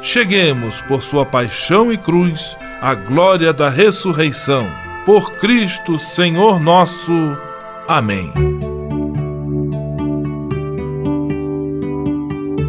cheguemos, 0.00 0.80
por 0.82 1.02
sua 1.02 1.26
paixão 1.26 1.92
e 1.92 1.96
cruz, 1.96 2.56
à 2.80 2.94
glória 2.94 3.52
da 3.52 3.68
ressurreição. 3.68 4.66
Por 5.04 5.32
Cristo, 5.32 5.98
Senhor 5.98 6.60
nosso. 6.60 7.12
Amém. 7.88 8.32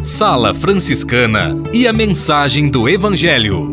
Sala 0.02 0.52
Franciscana 0.52 1.54
e 1.72 1.86
a 1.86 1.92
mensagem 1.92 2.68
do 2.68 2.88
Evangelho. 2.88 3.72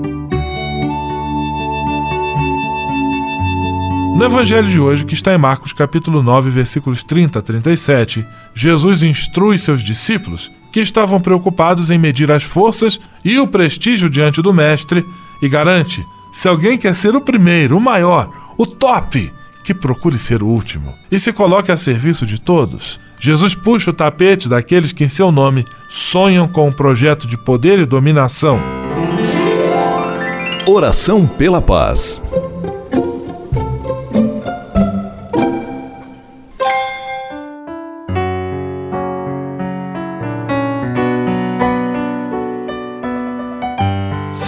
No 4.15 4.25
Evangelho 4.25 4.67
de 4.67 4.79
hoje, 4.79 5.05
que 5.05 5.13
está 5.13 5.33
em 5.33 5.37
Marcos 5.37 5.71
capítulo 5.71 6.21
9, 6.21 6.49
versículos 6.51 7.03
30 7.03 7.39
a 7.39 7.41
37, 7.41 8.25
Jesus 8.53 9.01
instrui 9.01 9.57
seus 9.57 9.81
discípulos 9.81 10.51
que 10.71 10.79
estavam 10.79 11.19
preocupados 11.19 11.89
em 11.91 11.97
medir 11.97 12.31
as 12.31 12.43
forças 12.43 12.99
e 13.23 13.39
o 13.39 13.47
prestígio 13.47 14.09
diante 14.09 14.41
do 14.41 14.53
Mestre 14.53 15.05
e 15.41 15.49
garante: 15.49 16.03
se 16.33 16.47
alguém 16.47 16.77
quer 16.77 16.93
ser 16.93 17.15
o 17.15 17.21
primeiro, 17.21 17.77
o 17.77 17.81
maior, 17.81 18.29
o 18.57 18.65
top, 18.65 19.31
que 19.63 19.73
procure 19.73 20.17
ser 20.17 20.41
o 20.41 20.47
último 20.47 20.93
e 21.11 21.19
se 21.19 21.31
coloque 21.31 21.71
a 21.71 21.77
serviço 21.77 22.25
de 22.25 22.41
todos. 22.41 22.99
Jesus 23.19 23.53
puxa 23.53 23.91
o 23.91 23.93
tapete 23.93 24.47
daqueles 24.47 24.91
que, 24.91 25.03
em 25.03 25.09
seu 25.09 25.31
nome, 25.31 25.65
sonham 25.89 26.47
com 26.47 26.67
um 26.67 26.71
projeto 26.71 27.27
de 27.27 27.37
poder 27.37 27.77
e 27.79 27.85
dominação. 27.85 28.59
Oração 30.65 31.27
pela 31.27 31.61
paz. 31.61 32.23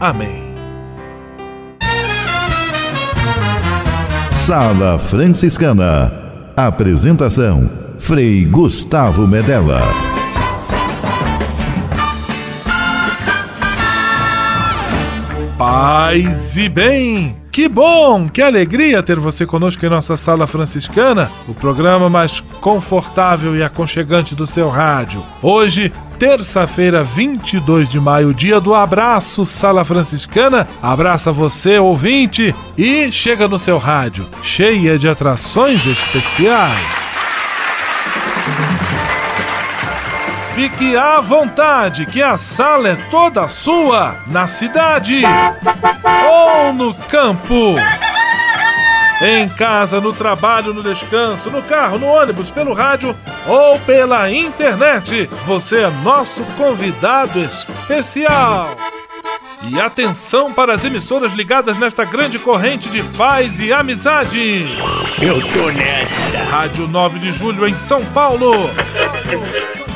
Amém. 0.00 0.54
Sala 4.32 4.98
Franciscana. 4.98 6.10
Apresentação: 6.56 7.70
Frei 7.98 8.46
Gustavo 8.46 9.26
Medella. 9.26 9.82
Paz 15.58 16.56
e 16.56 16.70
bem! 16.70 17.36
Que 17.52 17.68
bom, 17.68 18.26
que 18.26 18.40
alegria 18.40 19.02
ter 19.02 19.18
você 19.18 19.44
conosco 19.44 19.84
em 19.84 19.90
nossa 19.90 20.16
sala 20.16 20.46
franciscana, 20.46 21.30
o 21.46 21.52
programa 21.52 22.08
mais 22.08 22.40
confortável 22.40 23.54
e 23.54 23.62
aconchegante 23.62 24.34
do 24.34 24.46
seu 24.46 24.70
rádio. 24.70 25.22
Hoje, 25.42 25.92
terça-feira, 26.20 27.02
22 27.02 27.88
de 27.88 27.98
maio, 27.98 28.34
dia 28.34 28.60
do 28.60 28.74
abraço, 28.74 29.46
Sala 29.46 29.86
Franciscana. 29.86 30.66
Abraça 30.82 31.32
você, 31.32 31.78
ouvinte, 31.78 32.54
e 32.76 33.10
chega 33.10 33.48
no 33.48 33.58
seu 33.58 33.78
rádio, 33.78 34.28
cheia 34.42 34.98
de 34.98 35.08
atrações 35.08 35.86
especiais. 35.86 36.76
Fique 40.54 40.94
à 40.94 41.22
vontade, 41.22 42.04
que 42.04 42.22
a 42.22 42.36
sala 42.36 42.90
é 42.90 42.96
toda 43.10 43.48
sua, 43.48 44.18
na 44.26 44.46
cidade 44.46 45.22
ou 46.28 46.74
no 46.74 46.92
campo. 46.92 47.76
Em 49.20 49.48
casa, 49.50 50.00
no 50.00 50.14
trabalho, 50.14 50.72
no 50.72 50.82
descanso, 50.82 51.50
no 51.50 51.62
carro, 51.62 51.98
no 51.98 52.06
ônibus, 52.06 52.50
pelo 52.50 52.72
rádio 52.72 53.14
ou 53.46 53.78
pela 53.80 54.30
internet, 54.30 55.28
você 55.44 55.80
é 55.80 55.90
nosso 56.02 56.42
convidado 56.56 57.38
especial. 57.38 58.74
E 59.62 59.78
atenção 59.78 60.54
para 60.54 60.72
as 60.72 60.86
emissoras 60.86 61.34
ligadas 61.34 61.76
nesta 61.76 62.02
grande 62.02 62.38
corrente 62.38 62.88
de 62.88 63.02
paz 63.02 63.60
e 63.60 63.70
amizade. 63.70 64.64
Eu 65.20 65.38
tô 65.52 65.70
nessa. 65.70 66.38
Rádio 66.50 66.88
9 66.88 67.18
de 67.18 67.30
Julho 67.30 67.68
em 67.68 67.76
São 67.76 68.02
Paulo. 68.06 68.70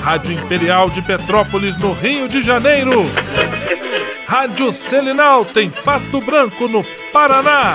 Rádio 0.03 0.35
Imperial 0.35 0.91
de 0.91 1.01
Petrópolis 1.01 1.79
no 1.79 1.95
Rio 1.95 2.29
de 2.29 2.43
Janeiro. 2.43 3.07
Rádio 4.29 4.71
Selinalta 4.71 5.63
em 5.63 5.71
Pato 5.71 6.21
Branco 6.21 6.69
no 6.69 6.85
Paraná. 7.11 7.75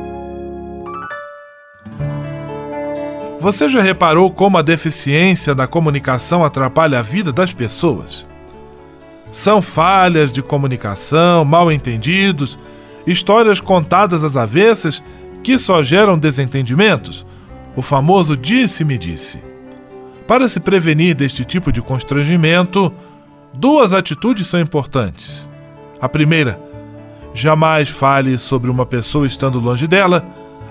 Você 3.41 3.67
já 3.67 3.81
reparou 3.81 4.29
como 4.29 4.59
a 4.59 4.61
deficiência 4.61 5.55
da 5.55 5.65
comunicação 5.65 6.45
atrapalha 6.45 6.99
a 6.99 7.01
vida 7.01 7.33
das 7.33 7.51
pessoas? 7.51 8.27
São 9.31 9.63
falhas 9.63 10.31
de 10.31 10.43
comunicação, 10.43 11.43
mal 11.43 11.71
entendidos, 11.71 12.59
histórias 13.07 13.59
contadas 13.59 14.23
às 14.23 14.37
avessas 14.37 15.01
que 15.43 15.57
só 15.57 15.81
geram 15.81 16.19
desentendimentos, 16.19 17.25
o 17.75 17.81
famoso 17.81 18.37
disse-me 18.37 18.95
disse. 18.95 19.39
Para 20.27 20.47
se 20.47 20.59
prevenir 20.59 21.15
deste 21.15 21.43
tipo 21.43 21.71
de 21.71 21.81
constrangimento, 21.81 22.93
duas 23.51 23.91
atitudes 23.91 24.45
são 24.45 24.59
importantes. 24.59 25.49
A 25.99 26.07
primeira, 26.07 26.61
jamais 27.33 27.89
fale 27.89 28.37
sobre 28.37 28.69
uma 28.69 28.85
pessoa 28.85 29.25
estando 29.25 29.59
longe 29.59 29.87
dela 29.87 30.23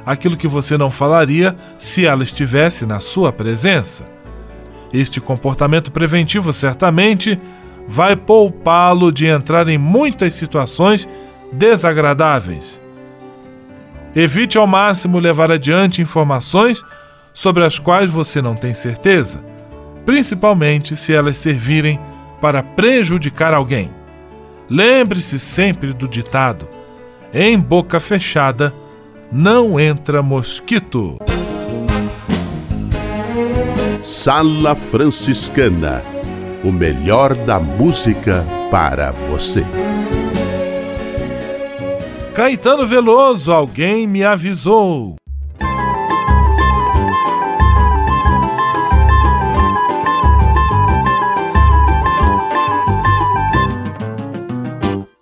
aquilo 0.05 0.37
que 0.37 0.49
você 0.49 0.77
não 0.77 0.91
falaria 0.91 1.55
se 1.79 2.07
ela 2.07 2.23
estivesse 2.23 2.87
na 2.87 3.01
sua 3.01 3.33
presença. 3.33 4.05
Este 4.93 5.21
comportamento 5.21 5.93
preventivo 5.93 6.53
certamente 6.53 7.39
vai 7.87 8.17
poupá-lo 8.17 9.13
de 9.13 9.27
entrar 9.27 9.69
em 9.69 9.79
muitas 9.79 10.35
situações 10.35 11.09
desagradáveis. 11.53 12.81
Evite 14.15 14.59
ao 14.59 14.67
máximo 14.67 15.19
levar 15.19 15.51
adiante 15.51 16.03
informações 16.03 16.85
sobre 17.33 17.65
as 17.65 17.79
quais 17.79 18.11
você 18.11 18.43
não 18.43 18.57
tem 18.57 18.75
certeza, 18.75 19.43
principalmente 20.05 20.97
se 20.97 21.13
elas 21.13 21.39
servirem 21.39 21.99
para 22.41 22.63
prejudicar 22.63 23.55
alguém. 23.55 23.91
Lembre-se 24.69 25.39
sempre 25.39 25.93
do 25.93 26.09
ditado: 26.09 26.69
em 27.33 27.59
boca 27.59 28.01
fechada 28.01 28.75
não 29.33 29.79
entra 29.79 30.23
mosquito. 30.23 31.19
Sala 34.03 34.75
Franciscana 34.75 36.03
o 36.63 36.71
melhor 36.71 37.35
da 37.35 37.59
música 37.59 38.45
para 38.71 39.13
você. 39.13 39.65
Caetano 42.35 42.87
Veloso, 42.87 43.53
alguém 43.53 44.07
me 44.07 44.25
avisou. 44.25 45.17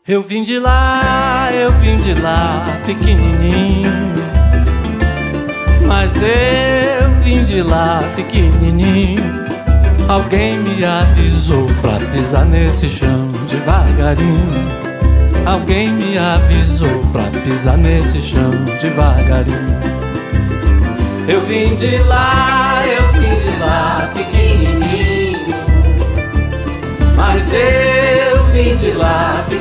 Eu 0.07 0.23
vim 0.23 0.43
de 0.43 0.59
lá, 0.59 1.03
eu 1.53 1.73
vim 1.81 1.99
de 1.99 2.15
lá, 2.15 2.67
pequenininho. 2.87 3.93
Mas 5.87 6.11
eu 6.17 7.11
vim 7.23 7.45
de 7.45 7.63
lá, 7.63 8.03
pequenininho. 8.15 9.23
Alguém 10.09 10.59
me 10.59 10.85
avisou 10.85 11.67
pra 11.81 11.99
pisar 12.13 12.45
nesse 12.45 12.89
chão 12.89 13.29
devagarinho. 13.49 14.69
Alguém 15.45 15.93
me 15.93 16.19
avisou 16.19 16.99
pra 17.13 17.25
pisar 17.45 17.77
nesse 17.77 18.21
chão 18.21 18.51
devagarinho. 18.81 19.79
Eu 21.27 21.41
vim 21.43 21.75
de 21.77 21.99
lá, 21.99 22.83
eu 22.87 23.13
vim 23.13 23.35
de 23.35 23.59
lá, 23.61 24.11
pequenininho. 24.15 25.55
Mas 27.17 27.53
eu 27.53 28.45
vim 28.47 28.77
de 28.77 28.93
lá, 28.93 29.45
pequenininho. 29.49 29.58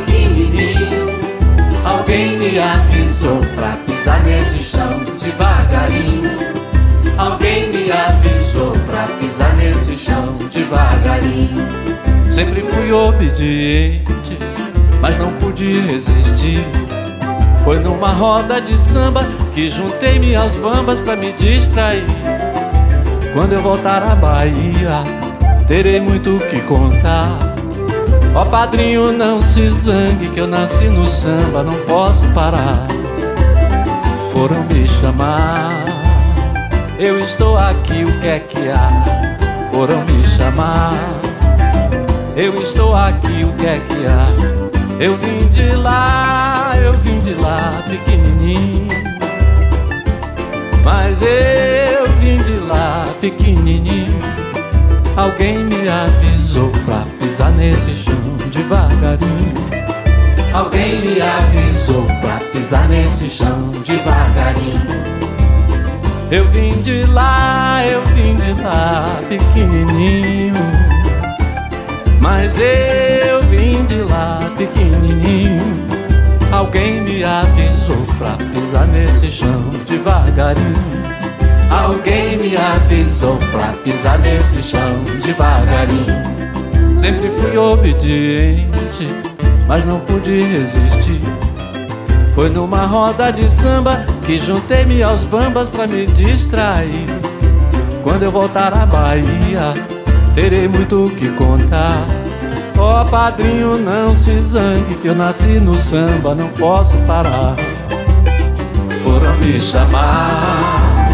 Alguém 2.08 2.38
me 2.38 2.58
avisou 2.58 3.42
pra 3.54 3.76
pisar 3.86 4.24
nesse 4.24 4.60
chão 4.60 5.04
devagarinho. 5.22 6.40
Alguém 7.18 7.70
me 7.70 7.92
avisou 7.92 8.72
pra 8.88 9.10
pisar 9.20 9.54
nesse 9.58 9.94
chão 9.94 10.38
devagarinho. 10.50 11.68
Sempre 12.32 12.62
fui 12.62 12.94
obediente, 12.94 14.38
mas 15.02 15.18
não 15.18 15.34
pude 15.34 15.82
resistir. 15.82 16.66
Foi 17.66 17.78
numa 17.80 18.14
roda 18.14 18.62
de 18.62 18.78
samba 18.78 19.28
que 19.54 19.70
juntei-me 19.70 20.34
aos 20.34 20.56
bambas 20.56 21.02
pra 21.02 21.18
me 21.18 21.34
distrair. 21.34 22.06
Quando 23.34 23.52
eu 23.52 23.62
voltar 23.62 24.02
à 24.02 24.16
Bahia, 24.16 25.04
terei 25.68 26.00
muito 26.00 26.38
o 26.38 26.40
que 26.40 26.62
contar. 26.62 27.47
Ó 28.38 28.46
padrinho, 28.46 29.12
não 29.12 29.42
se 29.42 29.68
zangue 29.72 30.30
que 30.30 30.40
eu 30.40 30.46
nasci 30.46 30.84
no 30.84 31.08
samba, 31.08 31.64
não 31.64 31.74
posso 31.86 32.24
parar. 32.36 32.86
Foram 34.32 34.62
me 34.66 34.88
chamar, 34.88 35.72
eu 37.00 37.20
estou 37.20 37.58
aqui, 37.58 38.04
o 38.04 38.20
que 38.20 38.28
é 38.28 38.40
que 38.40 38.70
há? 38.70 39.72
Foram 39.74 40.06
me 40.06 40.24
chamar, 40.28 40.94
eu 42.36 42.62
estou 42.62 42.96
aqui, 42.96 43.44
o 43.44 43.52
que 43.54 43.66
é 43.66 43.80
que 43.80 44.06
há? 44.06 45.02
Eu 45.02 45.18
vim 45.18 45.48
de 45.48 45.76
lá, 45.76 46.74
eu 46.78 46.94
vim 46.94 47.18
de 47.18 47.34
lá, 47.34 47.84
pequenininho. 47.90 48.88
Mas 50.84 51.24
eu 51.24 52.08
vim 52.20 52.38
de 52.38 52.60
lá, 52.68 53.08
pequenininho. 53.20 54.20
Alguém 55.16 55.58
me 55.58 55.90
avisou 55.90 56.72
pra 56.86 57.04
pisar 57.20 57.50
nesse 57.54 57.96
chão 57.96 58.27
devagarinho. 58.58 59.54
Alguém 60.52 61.02
me 61.02 61.22
avisou 61.22 62.04
pra 62.20 62.40
pisar 62.52 62.90
nesse 62.90 63.28
chão 63.28 63.72
devagarinho. 63.86 64.98
Eu 66.32 66.46
vim 66.50 66.72
de 66.82 67.04
lá, 67.06 67.86
eu 67.86 68.04
vim 68.08 68.36
de 68.36 68.62
lá, 68.62 69.20
pequenininho. 69.30 70.56
Mas 72.20 72.54
eu 72.58 73.44
vim 73.44 73.86
de 73.86 74.02
lá, 74.02 74.40
pequenininho. 74.58 75.62
Alguém 76.52 77.02
me 77.02 77.24
avisou 77.24 78.08
pra 78.18 78.32
pisar 78.54 78.88
nesse 78.88 79.30
chão 79.30 79.72
devagarinho. 79.88 80.98
Alguém 81.70 82.38
me 82.38 82.58
avisou 82.58 83.38
pra 83.52 83.74
pisar 83.84 84.18
nesse 84.20 84.60
chão 84.62 85.04
devagarinho. 85.24 86.37
Sempre 87.08 87.30
fui 87.30 87.58
obediente, 87.58 89.08
mas 89.66 89.86
não 89.86 89.98
pude 90.02 90.42
resistir. 90.42 91.22
Foi 92.36 92.50
numa 92.50 92.86
roda 92.86 93.32
de 93.32 93.50
samba 93.50 94.06
que 94.26 94.38
juntei-me 94.38 95.02
aos 95.02 95.24
bambas 95.24 95.70
pra 95.70 95.88
me 95.88 96.06
distrair. 96.08 97.06
Quando 98.04 98.24
eu 98.24 98.30
voltar 98.30 98.74
à 98.74 98.86
Bahia, 98.86 99.74
terei 100.36 100.68
muito 100.68 101.06
o 101.06 101.10
que 101.10 101.30
contar. 101.30 102.06
Ó 102.78 103.04
oh, 103.04 103.06
padrinho, 103.06 103.80
não 103.80 104.14
se 104.14 104.42
zangue 104.42 104.96
que 104.96 105.08
eu 105.08 105.16
nasci 105.16 105.62
no 105.62 105.78
samba, 105.78 106.36
não 106.36 106.50
posso 106.50 106.94
parar. 107.08 107.56
Foram 109.02 109.34
me 109.38 109.58
chamar, 109.58 111.10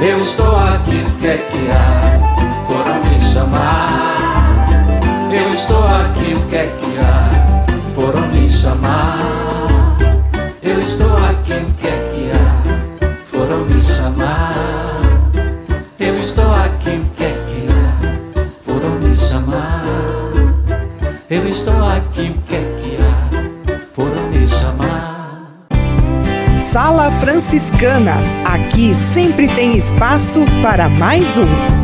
eu 0.00 0.20
estou 0.20 0.56
aqui, 0.58 1.04
o 1.04 1.20
que 1.20 1.26
é 1.26 1.38
que 1.38 1.70
há? 1.72 2.62
Foram 2.68 3.00
me 3.00 3.20
chamar. 3.32 4.03
Eu 5.34 5.52
estou 5.52 5.82
aqui, 5.84 6.32
o 6.32 6.48
que 6.48 6.54
é 6.54 6.66
que 6.66 6.98
há? 7.00 7.66
Foram 7.92 8.28
me 8.28 8.48
chamar. 8.48 9.98
Eu 10.62 10.78
estou 10.78 11.16
aqui, 11.16 11.54
o 11.54 11.74
que 11.74 11.88
é 11.88 12.12
que 12.14 12.30
há? 12.30 13.06
Foram 13.24 13.64
me 13.64 13.82
chamar. 13.82 14.54
Eu 15.98 16.16
estou 16.18 16.54
aqui, 16.54 16.90
o 16.90 17.04
que 17.16 17.24
é 17.24 17.30
que 17.30 17.66
há? 17.68 18.46
Foram 18.60 19.00
Eu 21.28 21.48
estou 21.48 21.84
aqui, 21.84 22.30
o 22.30 22.42
que 22.42 22.54
é 22.54 22.76
que 22.80 22.96
há? 23.02 23.80
Foram 23.92 24.28
me 24.28 24.48
chamar. 24.48 25.50
Sala 26.60 27.10
Franciscana. 27.10 28.22
Aqui 28.44 28.94
sempre 28.94 29.48
tem 29.48 29.76
espaço 29.76 30.46
para 30.62 30.88
mais 30.88 31.36
um. 31.36 31.83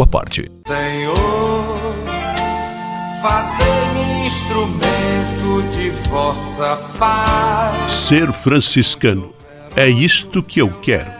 sua 0.00 0.06
parte. 0.06 0.50
Senhor, 0.66 1.94
fazei-me 3.20 4.26
instrumento 4.26 5.76
de 5.76 5.90
vossa 6.08 6.76
paz. 6.98 7.92
Ser 7.92 8.32
franciscano 8.32 9.34
é 9.76 9.88
isto 9.88 10.42
que 10.42 10.60
eu 10.60 10.70
quero. 10.80 11.19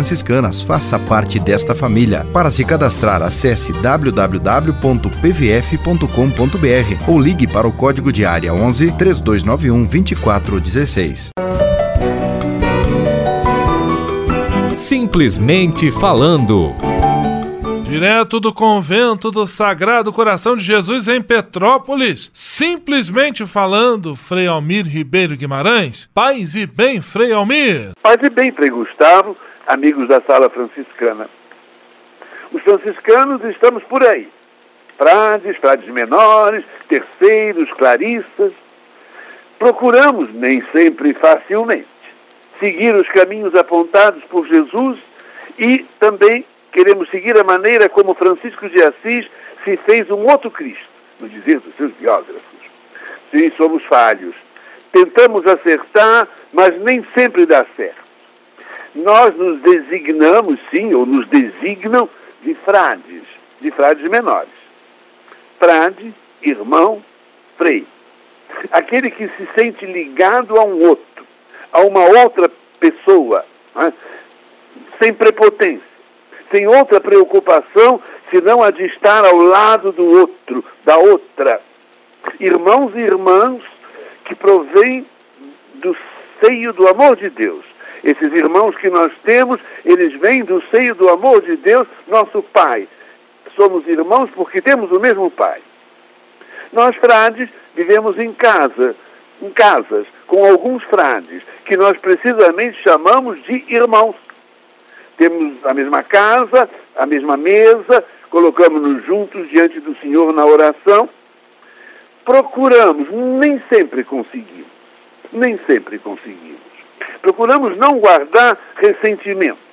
franciscanas. 0.00 0.62
Faça 0.62 0.98
parte 0.98 1.38
desta 1.38 1.74
família. 1.74 2.26
Para 2.32 2.50
se 2.50 2.64
cadastrar, 2.64 3.22
acesse 3.22 3.72
www.pvf.com.br 3.74 4.30
ou 7.10 7.20
ligue 7.20 7.46
para 7.46 7.68
o 7.68 7.72
código 7.72 8.10
de 8.12 8.24
área 8.24 8.54
11 8.54 8.96
3291 8.96 9.84
2416. 9.84 11.30
Simplesmente 14.74 15.92
falando. 15.92 16.74
Direto 17.82 18.38
do 18.38 18.54
convento 18.54 19.32
do 19.32 19.46
Sagrado 19.48 20.12
Coração 20.12 20.56
de 20.56 20.62
Jesus 20.62 21.08
em 21.08 21.20
Petrópolis, 21.20 22.30
simplesmente 22.32 23.44
falando, 23.44 24.14
Frei 24.14 24.46
Almir 24.46 24.86
Ribeiro 24.86 25.36
Guimarães. 25.36 26.08
Paz 26.14 26.54
e 26.54 26.66
bem, 26.66 27.00
Frei 27.00 27.32
Almir. 27.32 27.90
Paz 28.00 28.20
e 28.22 28.30
bem, 28.30 28.52
Frei 28.52 28.70
Gustavo 28.70 29.36
amigos 29.70 30.08
da 30.08 30.20
sala 30.20 30.50
franciscana. 30.50 31.28
Os 32.52 32.62
franciscanos 32.62 33.42
estamos 33.44 33.82
por 33.84 34.02
aí. 34.02 34.28
Frades, 34.98 35.56
frades 35.58 35.88
menores, 35.90 36.64
terceiros, 36.88 37.70
clarissas. 37.72 38.52
Procuramos, 39.58 40.32
nem 40.34 40.62
sempre 40.72 41.14
facilmente, 41.14 41.86
seguir 42.58 42.94
os 42.94 43.08
caminhos 43.08 43.54
apontados 43.54 44.22
por 44.24 44.46
Jesus 44.46 44.98
e 45.58 45.86
também 45.98 46.44
queremos 46.72 47.08
seguir 47.10 47.38
a 47.38 47.44
maneira 47.44 47.88
como 47.88 48.14
Francisco 48.14 48.68
de 48.68 48.82
Assis 48.82 49.26
se 49.64 49.76
fez 49.78 50.10
um 50.10 50.26
outro 50.26 50.50
Cristo, 50.50 50.88
no 51.20 51.28
dizer 51.28 51.60
dos 51.60 51.74
seus 51.76 51.92
biógrafos. 51.92 52.42
Sim, 53.30 53.52
somos 53.56 53.84
falhos. 53.84 54.34
Tentamos 54.90 55.46
acertar, 55.46 56.26
mas 56.52 56.76
nem 56.80 57.04
sempre 57.14 57.46
dá 57.46 57.64
certo 57.76 58.09
nós 58.94 59.34
nos 59.36 59.60
designamos, 59.60 60.58
sim, 60.70 60.92
ou 60.94 61.06
nos 61.06 61.26
designam 61.28 62.08
de 62.42 62.54
frades, 62.54 63.22
de 63.60 63.70
frades 63.70 64.08
menores. 64.08 64.52
Frade, 65.58 66.12
irmão, 66.42 67.02
frei. 67.56 67.86
Aquele 68.72 69.10
que 69.10 69.28
se 69.28 69.48
sente 69.54 69.86
ligado 69.86 70.58
a 70.58 70.64
um 70.64 70.86
outro, 70.88 71.24
a 71.72 71.80
uma 71.82 72.04
outra 72.04 72.50
pessoa, 72.80 73.44
né? 73.74 73.92
sem 74.98 75.14
prepotência, 75.14 75.86
sem 76.50 76.66
outra 76.66 77.00
preocupação 77.00 78.02
senão 78.30 78.62
a 78.62 78.70
de 78.70 78.84
estar 78.86 79.24
ao 79.24 79.36
lado 79.36 79.92
do 79.92 80.04
outro, 80.04 80.64
da 80.84 80.96
outra. 80.98 81.60
Irmãos 82.38 82.92
e 82.94 83.00
irmãs 83.00 83.62
que 84.24 84.34
provêm 84.34 85.06
do 85.74 85.96
seio 86.40 86.72
do 86.72 86.88
amor 86.88 87.16
de 87.16 87.28
Deus 87.30 87.69
esses 88.02 88.32
irmãos 88.32 88.76
que 88.76 88.88
nós 88.88 89.12
temos, 89.24 89.60
eles 89.84 90.18
vêm 90.20 90.42
do 90.42 90.62
seio 90.70 90.94
do 90.94 91.08
amor 91.08 91.42
de 91.42 91.56
Deus, 91.56 91.86
nosso 92.08 92.42
Pai. 92.42 92.88
Somos 93.54 93.86
irmãos 93.86 94.30
porque 94.34 94.60
temos 94.60 94.90
o 94.90 95.00
mesmo 95.00 95.30
Pai. 95.30 95.60
Nós, 96.72 96.96
frades, 96.96 97.48
vivemos 97.74 98.18
em 98.18 98.32
casa, 98.32 98.94
em 99.42 99.50
casas, 99.50 100.06
com 100.26 100.44
alguns 100.44 100.82
frades, 100.84 101.42
que 101.64 101.76
nós 101.76 101.98
precisamente 101.98 102.80
chamamos 102.82 103.42
de 103.42 103.64
irmãos. 103.68 104.14
Temos 105.16 105.64
a 105.66 105.74
mesma 105.74 106.02
casa, 106.02 106.68
a 106.96 107.04
mesma 107.04 107.36
mesa, 107.36 108.04
colocamos-nos 108.30 109.04
juntos 109.04 109.48
diante 109.50 109.80
do 109.80 109.94
Senhor 109.96 110.32
na 110.32 110.46
oração. 110.46 111.08
Procuramos, 112.24 113.08
nem 113.10 113.60
sempre 113.68 114.04
conseguimos, 114.04 114.68
nem 115.32 115.58
sempre 115.66 115.98
conseguimos 115.98 116.69
Procuramos 117.22 117.76
não 117.76 117.98
guardar 117.98 118.58
ressentimento. 118.76 119.70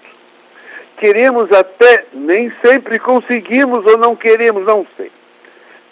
Queremos 0.98 1.51
até, 1.51 2.06
nem 2.12 2.51
sempre 2.62 3.00
conseguimos 3.00 3.86
ou 3.86 3.98
não 3.98 4.16
queremos, 4.16 4.66
não 4.66 4.86
sei, 4.98 5.12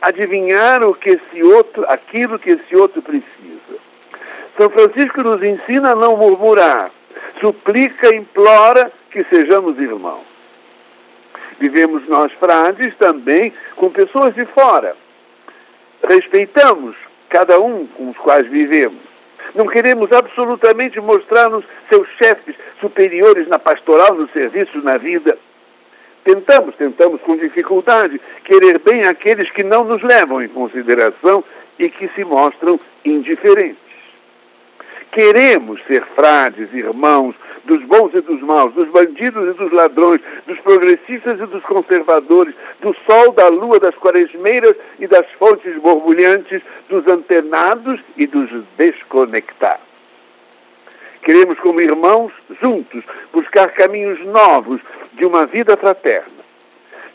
adivinhar 0.01 0.83
o 0.83 0.93
que 0.95 1.11
esse 1.11 1.43
outro, 1.43 1.85
aquilo 1.87 2.39
que 2.39 2.51
esse 2.51 2.75
outro 2.75 3.01
precisa. 3.01 3.79
São 4.57 4.69
Francisco 4.69 5.21
nos 5.21 5.43
ensina 5.43 5.91
a 5.91 5.95
não 5.95 6.17
murmurar, 6.17 6.91
suplica, 7.39 8.13
implora 8.15 8.91
que 9.11 9.23
sejamos 9.25 9.79
irmãos. 9.79 10.25
Vivemos 11.59 12.07
nós, 12.07 12.31
frades, 12.33 12.95
também 12.95 13.53
com 13.75 13.89
pessoas 13.89 14.33
de 14.33 14.45
fora. 14.45 14.95
Respeitamos 16.07 16.95
cada 17.29 17.59
um 17.59 17.85
com 17.85 18.09
os 18.09 18.17
quais 18.17 18.47
vivemos. 18.47 19.14
Não 19.55 19.65
queremos 19.65 20.11
absolutamente 20.11 20.99
mostrar-nos 20.99 21.63
seus 21.87 22.07
chefes 22.17 22.55
superiores 22.81 23.47
na 23.47 23.57
pastoral, 23.57 24.13
no 24.13 24.27
serviço, 24.29 24.81
na 24.81 24.97
vida. 24.97 25.37
Tentamos, 26.25 26.75
tentamos 26.75 27.21
com 27.21 27.37
dificuldade, 27.37 28.19
querer 28.43 28.79
bem 28.79 29.05
aqueles 29.05 29.49
que 29.51 29.63
não 29.63 29.85
nos 29.85 30.01
levam 30.01 30.41
em 30.41 30.49
consideração 30.49 31.43
e 31.79 31.89
que 31.89 32.09
se 32.09 32.25
mostram 32.25 32.79
indiferentes. 33.05 33.84
Queremos 35.15 35.81
ser 35.87 36.03
frades, 36.07 36.71
irmãos, 36.73 37.33
dos 37.63 37.81
bons 37.83 38.13
e 38.13 38.19
dos 38.19 38.41
maus, 38.41 38.73
dos 38.73 38.89
bandidos 38.89 39.47
e 39.47 39.57
dos 39.57 39.71
ladrões, 39.71 40.19
dos 40.45 40.59
progressistas 40.59 41.39
e 41.39 41.45
dos 41.45 41.63
conservadores, 41.63 42.53
do 42.81 42.93
sol, 43.05 43.31
da 43.31 43.47
lua, 43.47 43.79
das 43.79 43.95
quaresmeiras 43.95 44.75
e 44.99 45.07
das 45.07 45.25
fontes 45.39 45.73
borbulhantes, 45.77 46.61
dos 46.89 47.07
antenados 47.07 48.01
e 48.17 48.27
dos 48.27 48.51
desconectados. 48.77 49.85
Queremos, 51.21 51.57
como 51.59 51.79
irmãos, 51.79 52.33
juntos, 52.61 53.01
buscar 53.31 53.71
caminhos 53.71 54.21
novos 54.25 54.81
de 55.13 55.25
uma 55.25 55.45
vida 55.45 55.77
fraterna. 55.77 56.43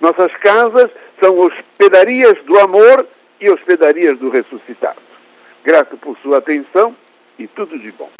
Nossas 0.00 0.32
casas 0.38 0.90
são 1.20 1.38
hospedarias 1.38 2.42
do 2.44 2.58
amor 2.58 3.06
e 3.38 3.50
hospedarias 3.50 4.18
do 4.18 4.30
ressuscitado. 4.30 5.02
Grato 5.62 5.98
por 5.98 6.16
sua 6.22 6.38
atenção 6.38 6.96
e 7.40 7.48
tudo 7.48 7.78
de 7.78 7.90
bom. 7.92 8.10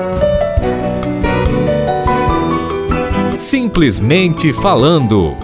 Simplesmente 3.37 4.53
falando. 4.53 5.37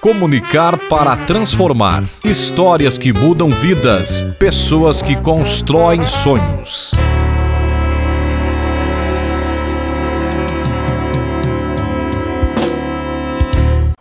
Comunicar 0.00 0.78
para 0.88 1.14
transformar. 1.26 2.04
Histórias 2.24 2.96
que 2.96 3.12
mudam 3.12 3.50
vidas. 3.50 4.24
Pessoas 4.38 5.02
que 5.02 5.14
constroem 5.14 6.06
sonhos. 6.06 6.92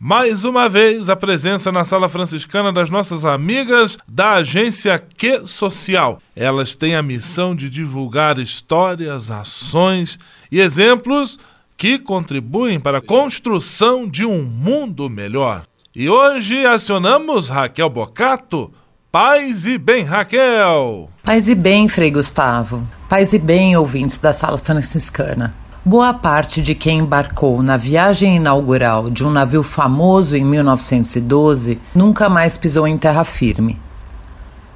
Mais 0.09 0.43
uma 0.43 0.67
vez, 0.67 1.07
a 1.07 1.15
presença 1.15 1.71
na 1.71 1.83
sala 1.83 2.09
franciscana 2.09 2.73
das 2.73 2.89
nossas 2.89 3.25
amigas 3.25 3.95
da 4.07 4.37
agência 4.37 4.97
Que 4.97 5.45
Social. 5.45 6.19
Elas 6.35 6.73
têm 6.73 6.95
a 6.95 7.03
missão 7.03 7.55
de 7.55 7.69
divulgar 7.69 8.39
histórias, 8.39 9.29
ações 9.29 10.17
e 10.51 10.59
exemplos 10.59 11.37
que 11.77 11.99
contribuem 11.99 12.79
para 12.79 12.97
a 12.97 13.01
construção 13.03 14.09
de 14.09 14.25
um 14.25 14.41
mundo 14.41 15.11
melhor. 15.11 15.67
E 15.95 16.09
hoje 16.09 16.65
acionamos 16.65 17.47
Raquel 17.47 17.91
Bocato. 17.91 18.73
Paz 19.11 19.67
e 19.67 19.77
bem, 19.77 20.03
Raquel! 20.03 21.11
Paz 21.23 21.47
e 21.47 21.53
bem, 21.53 21.87
Frei 21.87 22.09
Gustavo. 22.09 22.81
Paz 23.07 23.31
e 23.31 23.37
bem, 23.37 23.77
ouvintes 23.77 24.17
da 24.17 24.33
Sala 24.33 24.57
Franciscana. 24.57 25.53
Boa 25.89 26.13
parte 26.13 26.61
de 26.61 26.75
quem 26.75 26.99
embarcou 26.99 27.63
na 27.63 27.75
viagem 27.75 28.35
inaugural 28.35 29.09
de 29.09 29.25
um 29.25 29.31
navio 29.31 29.63
famoso 29.63 30.37
em 30.37 30.45
1912 30.45 31.81
nunca 31.95 32.29
mais 32.29 32.59
pisou 32.59 32.87
em 32.87 32.95
terra 32.95 33.23
firme. 33.23 33.81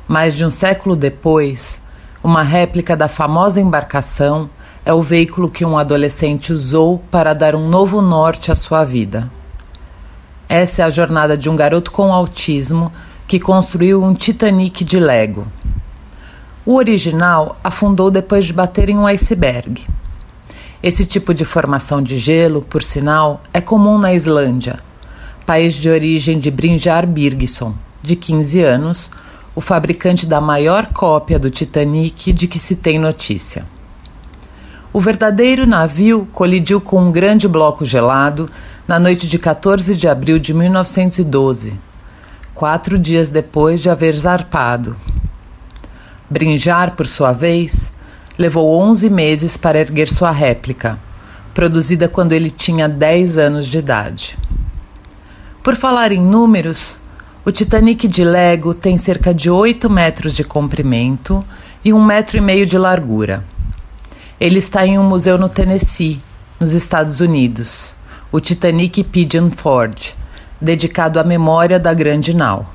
Mais 0.08 0.36
de 0.36 0.44
um 0.44 0.50
século 0.50 0.96
depois, 0.96 1.84
uma 2.24 2.42
réplica 2.42 2.98
da 2.98 3.08
famosa 3.08 3.62
embarcação 3.62 4.50
é 4.84 4.92
o 4.92 5.04
veículo 5.04 5.52
que 5.52 5.64
um 5.64 5.78
adolescente 5.78 6.52
usou 6.52 6.98
para 7.12 7.36
dar 7.36 7.54
um 7.54 7.70
novo 7.70 8.02
norte 8.02 8.52
à 8.52 8.56
sua 8.56 8.84
vida. 8.84 9.32
Essa 10.50 10.82
é 10.82 10.86
a 10.86 10.90
jornada 10.90 11.38
de 11.38 11.48
um 11.48 11.56
garoto 11.56 11.92
com 11.92 12.12
autismo 12.12 12.92
que 13.28 13.40
construiu 13.40 14.04
um 14.04 14.16
Titanic 14.16 14.84
de 14.84 15.00
Lego. 15.00 15.46
O 16.66 16.74
original 16.74 17.56
afundou 17.64 18.10
depois 18.10 18.46
de 18.46 18.54
bater 18.54 18.90
em 18.90 18.98
um 18.98 19.06
iceberg. 19.06 19.86
Esse 20.84 21.06
tipo 21.06 21.34
de 21.34 21.46
formação 21.46 22.04
de 22.04 22.18
gelo, 22.18 22.62
por 22.62 22.84
sinal, 22.84 23.42
é 23.54 23.62
comum 23.62 23.98
na 23.98 24.14
Islândia, 24.14 24.82
país 25.46 25.76
de 25.76 25.90
origem 25.90 26.38
de 26.38 26.52
Brynjar 26.52 27.08
Birgisson, 27.08 27.74
de 28.02 28.18
15 28.18 28.62
anos, 28.62 29.10
o 29.56 29.62
fabricante 29.62 30.26
da 30.26 30.42
maior 30.42 30.88
cópia 30.88 31.40
do 31.40 31.50
Titanic 31.50 32.34
de 32.34 32.50
que 32.50 32.60
se 32.60 32.76
tem 32.76 33.00
notícia. 33.00 33.66
O 34.92 35.00
verdadeiro 35.00 35.66
navio 35.66 36.28
colidiu 36.34 36.82
com 36.82 37.02
um 37.02 37.14
grande 37.14 37.48
bloco 37.48 37.86
gelado 37.86 38.50
na 38.86 39.00
noite 39.00 39.26
de 39.26 39.40
14 39.40 39.96
de 39.96 40.10
abril 40.10 40.38
de 40.38 40.54
1912, 40.54 41.80
quatro 42.54 43.00
dias 43.00 43.30
depois 43.30 43.80
de 43.80 43.90
haver 43.90 44.14
zarpado. 44.18 44.98
Brinjar, 46.30 46.94
por 46.94 47.08
sua 47.08 47.32
vez, 47.32 47.94
levou 48.38 48.80
11 48.82 49.10
meses 49.10 49.58
para 49.58 49.80
erguer 49.80 50.08
sua 50.08 50.32
réplica, 50.32 51.00
produzida 51.54 52.08
quando 52.08 52.34
ele 52.34 52.50
tinha 52.50 52.90
10 52.90 53.38
anos 53.38 53.68
de 53.68 53.78
idade. 53.78 54.38
Por 55.62 55.76
falar 55.76 56.12
em 56.12 56.20
números, 56.20 57.00
o 57.46 57.52
Titanic 57.52 58.08
de 58.08 58.24
Lego 58.24 58.74
tem 58.74 58.98
cerca 58.98 59.34
de 59.34 59.50
8 59.50 59.90
metros 59.90 60.34
de 60.34 60.44
comprimento 60.44 61.46
e 61.86 61.94
um 61.94 62.04
metro 62.04 62.38
e 62.38 62.42
meio 62.42 62.66
de 62.66 62.78
largura. 62.78 63.46
Ele 64.40 64.60
está 64.60 64.86
em 64.86 64.98
um 64.98 65.04
museu 65.04 65.38
no 65.38 65.48
Tennessee, 65.48 66.22
nos 66.60 66.74
Estados 66.74 67.20
Unidos, 67.20 67.96
o 68.32 68.40
Titanic 68.40 69.04
Pigeon 69.04 69.52
Forge, 69.52 70.16
dedicado 70.60 71.20
à 71.20 71.24
memória 71.24 71.80
da 71.80 71.94
grande 71.94 72.34
nau. 72.34 72.74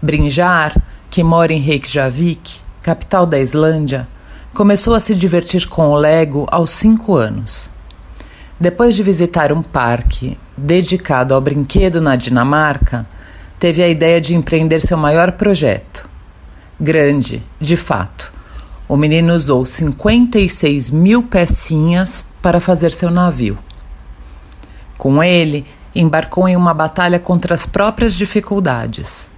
Brinjar, 0.00 0.80
que 1.10 1.24
mora 1.24 1.52
em 1.52 1.60
Reykjavik, 1.60 2.60
capital 2.82 3.26
da 3.26 3.38
Islândia, 3.38 4.06
começou 4.58 4.92
a 4.92 4.98
se 4.98 5.14
divertir 5.14 5.68
com 5.68 5.90
o 5.90 5.94
Lego 5.94 6.44
aos 6.50 6.70
5 6.70 7.14
anos. 7.14 7.70
Depois 8.58 8.96
de 8.96 9.04
visitar 9.04 9.52
um 9.52 9.62
parque 9.62 10.36
dedicado 10.56 11.32
ao 11.32 11.40
brinquedo 11.40 12.00
na 12.00 12.16
Dinamarca, 12.16 13.06
teve 13.56 13.84
a 13.84 13.88
ideia 13.88 14.20
de 14.20 14.34
empreender 14.34 14.80
seu 14.80 14.98
maior 14.98 15.30
projeto. 15.30 16.10
Grande, 16.80 17.40
de 17.60 17.76
fato. 17.76 18.32
O 18.88 18.96
menino 18.96 19.32
usou 19.32 19.64
56 19.64 20.90
mil 20.90 21.22
pecinhas 21.22 22.26
para 22.42 22.58
fazer 22.58 22.90
seu 22.90 23.12
navio. 23.12 23.56
Com 24.96 25.22
ele, 25.22 25.64
embarcou 25.94 26.48
em 26.48 26.56
uma 26.56 26.74
batalha 26.74 27.20
contra 27.20 27.54
as 27.54 27.64
próprias 27.64 28.12
dificuldades. 28.12 29.30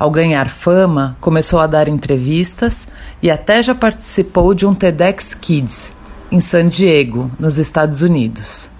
Ao 0.00 0.10
ganhar 0.10 0.48
fama, 0.48 1.14
começou 1.20 1.60
a 1.60 1.66
dar 1.66 1.86
entrevistas 1.86 2.88
e 3.22 3.30
até 3.30 3.62
já 3.62 3.74
participou 3.74 4.54
de 4.54 4.64
um 4.64 4.74
TEDx 4.74 5.34
Kids 5.34 5.92
em 6.32 6.40
San 6.40 6.68
Diego, 6.68 7.30
nos 7.38 7.58
Estados 7.58 8.00
Unidos. 8.00 8.70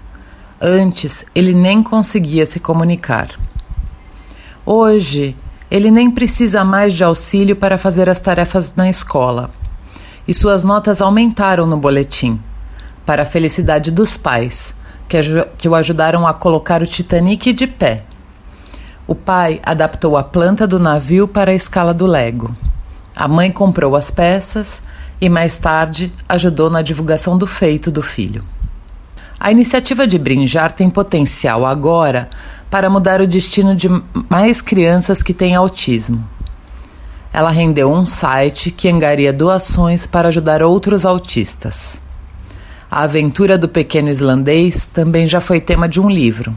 Antes, 0.59 1.23
ele 1.35 1.53
nem 1.53 1.83
conseguia 1.83 2.43
se 2.47 2.59
comunicar. 2.59 3.29
Hoje, 4.65 5.35
ele 5.69 5.91
nem 5.91 6.09
precisa 6.09 6.65
mais 6.65 6.91
de 6.91 7.03
auxílio 7.03 7.55
para 7.55 7.77
fazer 7.77 8.09
as 8.09 8.19
tarefas 8.19 8.73
na 8.75 8.89
escola. 8.89 9.51
E 10.27 10.33
suas 10.33 10.63
notas 10.63 11.03
aumentaram 11.03 11.67
no 11.67 11.77
boletim, 11.77 12.41
para 13.05 13.21
a 13.21 13.27
felicidade 13.27 13.91
dos 13.91 14.17
pais, 14.17 14.75
que, 15.07 15.19
que 15.55 15.69
o 15.69 15.75
ajudaram 15.75 16.25
a 16.25 16.33
colocar 16.33 16.81
o 16.81 16.87
Titanic 16.87 17.53
de 17.53 17.67
pé 17.67 18.05
o 19.11 19.15
pai 19.15 19.59
adaptou 19.65 20.15
a 20.15 20.23
planta 20.23 20.65
do 20.65 20.79
navio 20.79 21.27
para 21.27 21.51
a 21.51 21.53
escala 21.53 21.93
do 21.93 22.05
Lego. 22.05 22.55
A 23.13 23.27
mãe 23.27 23.51
comprou 23.51 23.93
as 23.93 24.09
peças 24.09 24.81
e 25.19 25.27
mais 25.27 25.57
tarde 25.57 26.13
ajudou 26.29 26.69
na 26.69 26.81
divulgação 26.81 27.37
do 27.37 27.45
feito 27.45 27.91
do 27.91 28.01
filho. 28.01 28.41
A 29.37 29.51
iniciativa 29.51 30.07
de 30.07 30.17
Brinjar 30.17 30.71
tem 30.71 30.89
potencial 30.89 31.65
agora 31.65 32.29
para 32.69 32.89
mudar 32.89 33.19
o 33.19 33.27
destino 33.27 33.75
de 33.75 33.89
mais 34.29 34.61
crianças 34.61 35.21
que 35.21 35.33
têm 35.33 35.55
autismo. 35.55 36.25
Ela 37.33 37.49
rendeu 37.49 37.91
um 37.91 38.05
site 38.05 38.71
que 38.71 38.87
angaria 38.87 39.33
doações 39.33 40.07
para 40.07 40.29
ajudar 40.29 40.63
outros 40.63 41.05
autistas. 41.05 41.99
A 42.89 43.01
aventura 43.01 43.57
do 43.57 43.67
pequeno 43.67 44.07
islandês 44.07 44.87
também 44.87 45.27
já 45.27 45.41
foi 45.41 45.59
tema 45.59 45.89
de 45.89 45.99
um 45.99 46.09
livro. 46.09 46.55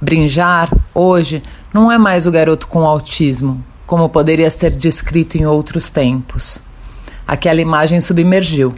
Brinjar, 0.00 0.70
hoje, 0.94 1.42
não 1.74 1.92
é 1.92 1.98
mais 1.98 2.26
o 2.26 2.30
garoto 2.30 2.66
com 2.66 2.86
autismo, 2.86 3.62
como 3.86 4.08
poderia 4.08 4.50
ser 4.50 4.70
descrito 4.70 5.36
em 5.36 5.44
outros 5.44 5.90
tempos. 5.90 6.62
Aquela 7.26 7.60
imagem 7.60 8.00
submergiu. 8.00 8.74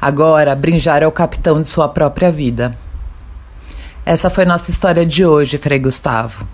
Agora, 0.00 0.54
Brinjar 0.54 1.02
é 1.02 1.06
o 1.06 1.12
capitão 1.12 1.60
de 1.60 1.68
sua 1.68 1.86
própria 1.88 2.32
vida. 2.32 2.74
Essa 4.04 4.28
foi 4.30 4.44
nossa 4.46 4.70
história 4.70 5.04
de 5.04 5.26
hoje, 5.26 5.58
Frei 5.58 5.78
Gustavo. 5.78 6.48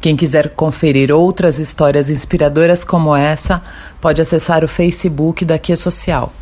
Quem 0.00 0.16
quiser 0.16 0.54
conferir 0.54 1.14
outras 1.14 1.58
histórias 1.58 2.08
inspiradoras 2.08 2.82
como 2.82 3.14
essa, 3.14 3.60
pode 4.00 4.22
acessar 4.22 4.64
o 4.64 4.68
Facebook 4.68 5.44
da 5.44 5.58
Kia 5.58 5.76
Social. 5.76 6.32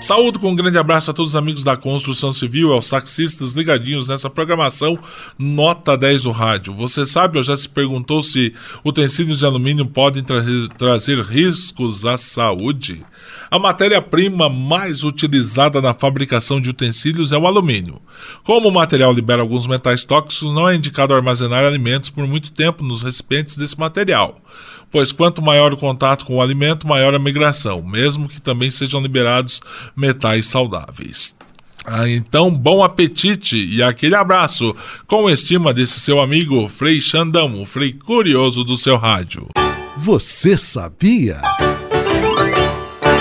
Saúdo 0.00 0.38
com 0.38 0.52
um 0.52 0.54
grande 0.54 0.78
abraço 0.78 1.10
a 1.10 1.14
todos 1.14 1.32
os 1.32 1.36
amigos 1.36 1.64
da 1.64 1.76
construção 1.76 2.32
civil, 2.32 2.72
aos 2.72 2.88
taxistas 2.88 3.54
ligadinhos 3.54 4.06
nessa 4.06 4.30
programação 4.30 4.96
Nota 5.36 5.96
10 5.96 6.22
do 6.22 6.30
rádio. 6.30 6.72
Você 6.74 7.04
sabe 7.04 7.36
ou 7.36 7.42
já 7.42 7.56
se 7.56 7.68
perguntou 7.68 8.22
se 8.22 8.54
utensílios 8.84 9.40
de 9.40 9.44
alumínio 9.44 9.86
podem 9.86 10.22
tra 10.22 10.40
trazer 10.78 11.20
riscos 11.20 12.06
à 12.06 12.16
saúde? 12.16 13.04
A 13.50 13.58
matéria-prima 13.58 14.48
mais 14.48 15.02
utilizada 15.02 15.80
na 15.82 15.92
fabricação 15.92 16.60
de 16.60 16.70
utensílios 16.70 17.32
é 17.32 17.36
o 17.36 17.46
alumínio. 17.46 18.00
Como 18.44 18.68
o 18.68 18.72
material 18.72 19.12
libera 19.12 19.42
alguns 19.42 19.66
metais 19.66 20.04
tóxicos, 20.04 20.54
não 20.54 20.68
é 20.68 20.76
indicado 20.76 21.12
armazenar 21.12 21.64
alimentos 21.64 22.08
por 22.08 22.24
muito 22.26 22.52
tempo 22.52 22.84
nos 22.84 23.02
recipientes 23.02 23.56
desse 23.56 23.78
material 23.78 24.40
pois 24.90 25.12
quanto 25.12 25.42
maior 25.42 25.72
o 25.72 25.76
contato 25.76 26.24
com 26.24 26.36
o 26.36 26.42
alimento, 26.42 26.86
maior 26.86 27.14
a 27.14 27.18
migração, 27.18 27.82
mesmo 27.82 28.28
que 28.28 28.40
também 28.40 28.70
sejam 28.70 29.00
liberados 29.00 29.60
metais 29.96 30.46
saudáveis. 30.46 31.36
Ah, 31.84 32.08
então, 32.08 32.50
bom 32.50 32.84
apetite 32.84 33.56
e 33.56 33.82
aquele 33.82 34.14
abraço 34.14 34.76
com 35.06 35.30
estima 35.30 35.72
desse 35.72 35.98
seu 36.00 36.20
amigo 36.20 36.68
Frei 36.68 37.00
Xandão, 37.00 37.62
o 37.62 37.64
Frei 37.64 37.92
Curioso 37.92 38.62
do 38.62 38.76
seu 38.76 38.96
rádio. 38.96 39.48
Você 39.96 40.58
sabia? 40.58 41.40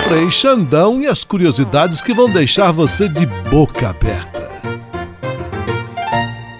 Frei 0.08 0.30
Xandão 0.30 1.02
e 1.02 1.08
as 1.08 1.24
curiosidades 1.24 2.02
que 2.02 2.14
vão 2.14 2.30
deixar 2.30 2.72
você 2.72 3.08
de 3.08 3.26
boca 3.50 3.90
aberta. 3.90 4.47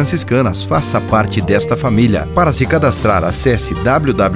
franciscanas. 0.00 0.64
Faça 0.64 1.00
parte 1.00 1.42
desta 1.42 1.76
família. 1.76 2.26
Para 2.34 2.52
se 2.52 2.66
cadastrar, 2.66 3.22
acesse 3.22 3.74
www.pvf.com.br 3.74 4.32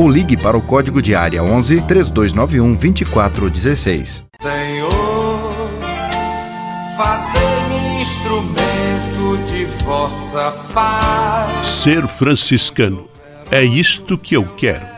ou 0.00 0.08
ligue 0.08 0.36
para 0.36 0.56
o 0.56 0.62
código 0.62 1.02
de 1.02 1.14
área 1.14 1.42
11 1.42 1.82
3291 1.82 2.74
2416. 2.74 4.24
Senhor, 4.40 4.88
instrumento 8.00 9.52
de 9.52 9.64
vossa 9.84 10.52
paz. 10.72 11.66
Ser 11.66 12.06
franciscano 12.06 13.06
é 13.50 13.62
isto 13.62 14.16
que 14.16 14.34
eu 14.34 14.44
quero. 14.56 14.97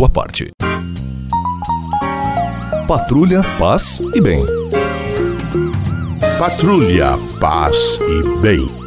sua 0.01 0.09
parte. 0.09 0.49
Patrulha, 2.87 3.43
paz 3.59 4.01
e 4.15 4.19
bem. 4.19 4.43
Patrulha, 6.39 7.19
paz 7.39 7.99
e 8.01 8.39
bem. 8.39 8.81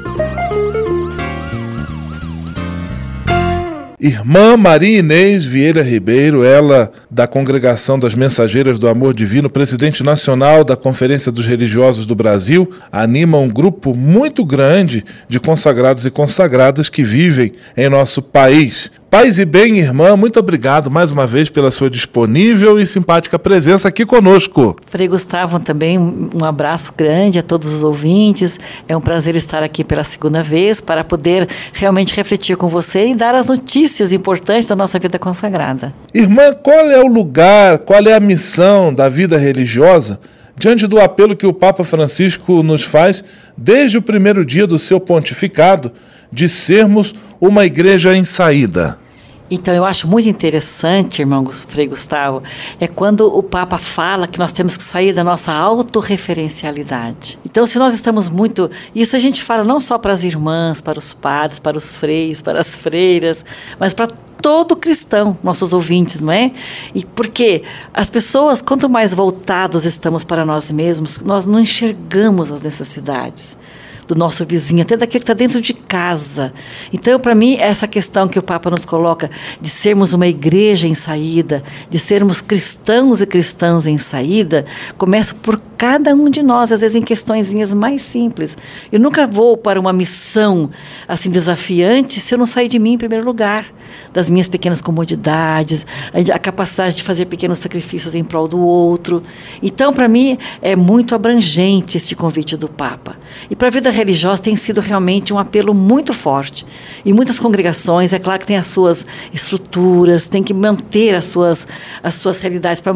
Irmã 4.05 4.55
Maria 4.55 4.99
Inês 4.99 5.47
Vieira 5.47 5.83
Ribeiro, 5.83 6.45
ela 6.45 6.93
da 7.11 7.27
Congregação 7.27 7.99
das 7.99 8.15
Mensageiras 8.15 8.79
do 8.79 8.87
Amor 8.87 9.15
Divino, 9.15 9.49
presidente 9.49 10.03
nacional 10.03 10.63
da 10.63 10.77
Conferência 10.77 11.33
dos 11.33 11.47
Religiosos 11.47 12.05
do 12.05 12.15
Brasil, 12.15 12.71
anima 12.93 13.39
um 13.39 13.49
grupo 13.49 13.95
muito 13.95 14.45
grande 14.45 15.07
de 15.27 15.41
consagrados 15.41 16.05
e 16.05 16.11
consagradas 16.11 16.91
que 16.91 17.03
vivem 17.03 17.53
em 17.75 17.89
nosso 17.89 18.21
país. 18.21 18.91
Paz 19.15 19.39
e 19.39 19.45
bem, 19.45 19.79
irmã, 19.79 20.17
muito 20.17 20.41
obrigado 20.41 20.91
mais 20.91 21.13
uma 21.13 21.25
vez 21.25 21.49
pela 21.49 21.71
sua 21.71 21.89
disponível 21.89 22.81
e 22.81 22.85
simpática 22.85 23.39
presença 23.39 23.87
aqui 23.87 24.05
conosco. 24.05 24.77
Frei 24.89 25.07
Gustavo, 25.07 25.61
também 25.61 25.97
um 25.97 26.45
abraço 26.45 26.93
grande 26.97 27.39
a 27.39 27.43
todos 27.45 27.73
os 27.73 27.85
ouvintes. 27.85 28.59
É 28.89 28.97
um 28.97 29.01
prazer 29.01 29.37
estar 29.37 29.63
aqui 29.63 29.85
pela 29.85 30.03
segunda 30.03 30.43
vez 30.43 30.81
para 30.81 31.05
poder 31.05 31.49
realmente 31.73 32.13
refletir 32.13 32.57
com 32.57 32.67
você 32.67 33.07
e 33.07 33.15
dar 33.15 33.37
as 33.37 33.47
notícias 33.47 34.13
importantes 34.13 34.67
da 34.67 34.75
nossa 34.75 34.99
vida 34.99 35.17
consagrada. 35.17 35.95
Irmã, 36.13 36.53
qual 36.53 36.91
é 36.91 36.99
o 36.99 37.07
lugar, 37.07 37.79
qual 37.79 38.05
é 38.05 38.15
a 38.15 38.21
missão 38.21 38.93
da 38.93 39.09
vida 39.09 39.39
religiosa 39.39 40.19
diante 40.59 40.89
do 40.89 40.99
apelo 41.01 41.37
que 41.37 41.47
o 41.47 41.55
Papa 41.55 41.85
Francisco 41.85 42.65
nos 42.65 42.83
faz 42.83 43.23
desde 43.57 43.97
o 43.97 44.03
primeiro 44.03 44.45
dia 44.45 44.67
do 44.67 44.77
seu 44.77 44.99
pontificado 44.99 45.93
de 46.33 46.49
sermos 46.49 47.15
uma 47.41 47.65
igreja 47.65 48.13
em 48.17 48.25
saída? 48.25 49.04
Então, 49.51 49.75
eu 49.75 49.85
acho 49.85 50.09
muito 50.09 50.27
interessante, 50.27 51.21
irmão 51.21 51.45
Frei 51.47 51.87
Gustavo, 51.87 52.43
é 52.81 52.87
quando 52.87 53.27
o 53.27 53.43
Papa 53.43 53.77
fala 53.77 54.27
que 54.27 54.39
nós 54.39 54.53
temos 54.53 54.77
que 54.77 54.83
sair 54.83 55.13
da 55.13 55.23
nossa 55.23 55.53
autorreferencialidade. 55.53 57.39
Então, 57.45 57.67
se 57.67 57.79
nós 57.79 57.93
estamos 57.95 58.27
muito. 58.27 58.71
Isso 58.95 59.15
a 59.15 59.19
gente 59.19 59.43
fala 59.43 59.63
não 59.63 59.79
só 59.79 59.99
para 59.99 60.15
as 60.15 60.23
irmãs, 60.23 60.81
para 60.81 60.99
os 60.99 61.13
padres, 61.13 61.59
para 61.59 61.77
os 61.77 61.93
freis, 61.93 62.41
para 62.41 62.59
as 62.61 62.71
freiras, 62.71 63.45
mas 63.79 63.93
para 63.93 64.09
todo 64.41 64.77
cristão, 64.77 65.37
nossos 65.43 65.73
ouvintes, 65.73 66.21
não 66.21 66.33
é? 66.33 66.51
E 66.95 67.05
porque 67.05 67.63
as 67.93 68.09
pessoas, 68.09 68.63
quanto 68.63 68.89
mais 68.89 69.13
voltados 69.13 69.85
estamos 69.85 70.25
para 70.25 70.45
nós 70.45 70.73
mesmos, 70.73 71.19
nós 71.21 71.47
não 71.47 71.61
enxergamos 71.61 72.51
as 72.51 72.63
necessidades 72.63 73.59
do 74.07 74.15
nosso 74.15 74.45
vizinho, 74.45 74.83
até 74.83 74.97
daquele 74.97 75.21
que 75.21 75.25
está 75.25 75.35
dentro 75.35 75.61
de 75.61 75.73
casa. 75.73 76.53
Então, 76.93 77.19
para 77.19 77.35
mim, 77.35 77.57
essa 77.59 77.87
questão 77.87 78.29
que 78.29 78.39
o 78.39 78.43
Papa 78.43 78.71
nos 78.71 78.85
coloca 78.85 79.31
de 79.61 79.69
sermos 79.69 80.13
uma 80.13 80.27
igreja 80.27 80.87
em 80.87 80.95
saída, 80.95 81.63
de 81.89 81.99
sermos 81.99 82.41
cristãos 82.41 83.21
e 83.21 83.27
cristãs 83.27 83.87
em 83.87 83.99
saída, 83.99 84.67
começa 84.97 85.35
por 85.35 85.61
cada 85.77 86.15
um 86.15 86.29
de 86.29 86.43
nós, 86.43 86.73
às 86.73 86.81
vezes 86.81 86.97
em 86.97 87.03
questõezinhas 87.03 87.73
mais 87.75 88.03
simples. 88.03 88.57
Eu 88.91 89.01
nunca 89.01 89.27
vou 89.27 89.57
para 89.57 89.81
uma 89.81 89.93
missão 89.93 90.71
assim 91.09 91.31
desafiante 91.31 92.21
se 92.21 92.35
eu 92.35 92.39
não 92.39 92.47
sair 92.47 92.69
de 92.69 92.79
mim 92.79 92.93
em 92.93 92.99
primeiro 92.99 93.25
lugar, 93.25 93.67
das 94.13 94.31
minhas 94.31 94.49
pequenas 94.49 94.81
comodidades, 94.81 95.87
a 96.33 96.39
capacidade 96.39 96.97
de 96.97 97.03
fazer 97.03 97.27
pequenos 97.27 97.59
sacrifícios 97.59 98.15
em 98.15 98.23
prol 98.23 98.47
do 98.47 98.59
outro. 98.61 99.23
Então, 99.63 99.93
para 99.93 100.09
mim, 100.09 100.39
é 100.63 100.77
muito 100.77 101.15
abrangente 101.15 101.97
este 101.97 102.15
convite 102.15 102.57
do 102.57 102.69
Papa. 102.69 103.17
E 103.51 103.57
para 103.57 103.69
a 103.69 103.71
vida 103.71 103.91
religiosa 103.95 104.43
tem 104.43 104.57
sido 104.57 104.81
realmente 104.81 105.33
um 105.33 105.39
apelo 105.39 105.73
muito 105.73 106.13
forte. 106.13 106.67
E 107.05 107.13
muitas 107.13 107.39
congregações, 107.39 108.13
é 108.13 108.19
claro 108.19 108.41
que 108.41 108.47
tem 108.47 108.57
as 108.57 108.67
suas 108.67 109.07
estruturas, 109.33 110.27
tem 110.27 110.43
que 110.43 110.53
manter 110.53 111.15
as 111.15 111.27
suas, 111.27 111.67
as 112.03 112.15
suas 112.15 112.39
realidades, 112.39 112.81
para 112.81 112.93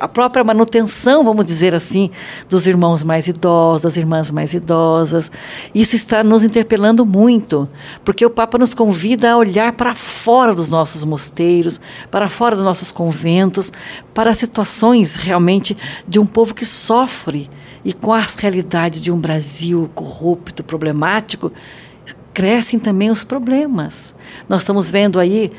a 0.00 0.08
própria 0.08 0.44
manutenção, 0.44 1.24
vamos 1.24 1.44
dizer 1.44 1.74
assim, 1.74 2.10
dos 2.48 2.66
irmãos 2.66 3.02
mais 3.02 3.28
idosos, 3.28 3.82
das 3.82 3.96
irmãs 3.96 4.30
mais 4.30 4.54
idosas. 4.54 5.30
Isso 5.74 5.96
está 5.96 6.22
nos 6.22 6.44
interpelando 6.44 7.04
muito, 7.04 7.68
porque 8.04 8.24
o 8.24 8.30
Papa 8.30 8.58
nos 8.58 8.74
convida 8.74 9.32
a 9.32 9.36
olhar 9.36 9.72
para 9.72 9.94
fora 9.94 10.54
dos 10.54 10.68
nossos 10.68 11.04
mosteiros, 11.04 11.80
para 12.10 12.28
fora 12.28 12.56
dos 12.56 12.64
nossos 12.64 12.90
conventos, 12.90 13.72
para 14.14 14.34
situações 14.34 15.16
realmente 15.16 15.76
de 16.06 16.18
um 16.18 16.26
povo 16.26 16.54
que 16.54 16.64
sofre 16.64 17.50
e 17.84 17.92
com 17.92 18.12
as 18.12 18.34
realidades 18.34 19.00
de 19.00 19.10
um 19.10 19.18
Brasil 19.18 19.90
corrupto, 19.94 20.62
problemático, 20.62 21.52
crescem 22.32 22.78
também 22.78 23.10
os 23.10 23.24
problemas. 23.24 24.14
Nós 24.48 24.62
estamos 24.62 24.90
vendo 24.90 25.18
aí, 25.18 25.52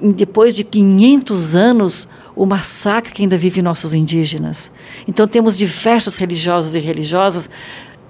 depois 0.00 0.54
de 0.54 0.64
500 0.64 1.56
anos, 1.56 2.08
o 2.34 2.46
massacre 2.46 3.12
que 3.12 3.22
ainda 3.22 3.36
vive 3.36 3.62
nossos 3.62 3.94
indígenas. 3.94 4.70
Então 5.08 5.26
temos 5.26 5.56
diversos 5.56 6.16
religiosos 6.16 6.74
e 6.74 6.78
religiosas 6.78 7.50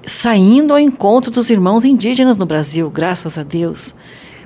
saindo 0.04 0.72
ao 0.72 0.78
encontro 0.78 1.30
dos 1.30 1.50
irmãos 1.50 1.84
indígenas 1.84 2.36
no 2.36 2.46
Brasil, 2.46 2.88
graças 2.90 3.36
a 3.38 3.42
Deus. 3.42 3.94